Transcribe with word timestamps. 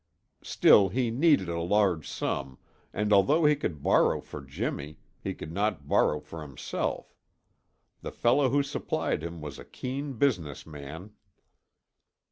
Still 0.41 0.89
he 0.89 1.11
needed 1.11 1.47
a 1.47 1.61
large 1.61 2.09
sum, 2.09 2.57
and 2.91 3.13
although 3.13 3.45
he 3.45 3.55
could 3.55 3.83
borrow 3.83 4.19
for 4.19 4.41
Jimmy, 4.41 4.97
he 5.23 5.35
could 5.35 5.51
not 5.51 5.87
borrow 5.87 6.19
for 6.19 6.41
himself; 6.41 7.13
the 8.01 8.11
fellow 8.11 8.49
who 8.49 8.63
supplied 8.63 9.21
him 9.21 9.41
was 9.41 9.59
a 9.59 9.63
keen 9.63 10.13
business 10.13 10.65
man. 10.65 11.11